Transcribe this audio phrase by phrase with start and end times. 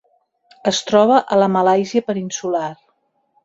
[0.71, 2.67] Es troba a la Malàisia peninsular.